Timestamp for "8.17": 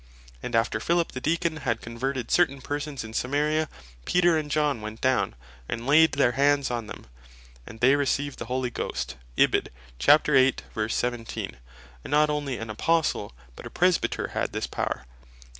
5.69-5.73